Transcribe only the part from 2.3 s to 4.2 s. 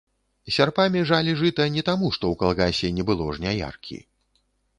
ў калгасе не было жняяркі.